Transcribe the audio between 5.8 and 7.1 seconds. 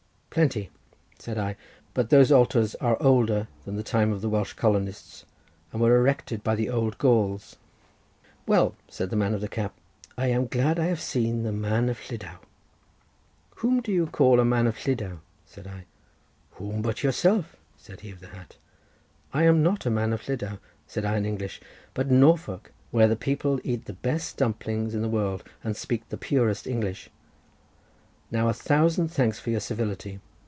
were erected by the old